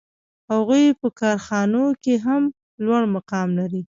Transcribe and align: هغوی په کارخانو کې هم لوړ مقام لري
هغوی 0.51 0.85
په 0.99 1.07
کارخانو 1.19 1.83
کې 2.03 2.13
هم 2.25 2.43
لوړ 2.83 3.01
مقام 3.15 3.47
لري 3.59 3.81